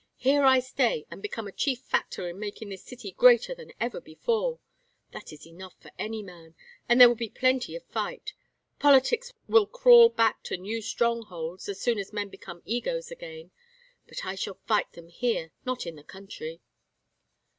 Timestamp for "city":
2.83-3.11